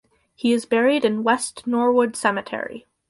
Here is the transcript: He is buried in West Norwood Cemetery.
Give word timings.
He 0.33 0.51
is 0.51 0.65
buried 0.65 1.05
in 1.05 1.21
West 1.23 1.67
Norwood 1.67 2.15
Cemetery. 2.15 2.87